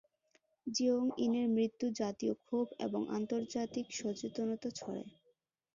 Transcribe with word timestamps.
জিওং-ইনের 0.67 1.47
মৃত্যু 1.49 1.85
জাতীয় 1.99 2.33
ক্ষোভ 2.41 2.67
এবং 2.79 3.01
আন্তর্জাতিক 3.17 3.85
সচেতনতা 3.91 4.69
ছড়ায়। 4.71 5.09